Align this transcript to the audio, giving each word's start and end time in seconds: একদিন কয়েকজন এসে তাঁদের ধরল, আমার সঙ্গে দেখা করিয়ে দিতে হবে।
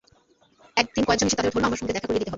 একদিন 0.81 1.03
কয়েকজন 1.07 1.27
এসে 1.27 1.37
তাঁদের 1.37 1.53
ধরল, 1.53 1.67
আমার 1.69 1.79
সঙ্গে 1.79 1.95
দেখা 1.95 2.07
করিয়ে 2.07 2.19
দিতে 2.21 2.27
হবে। 2.27 2.29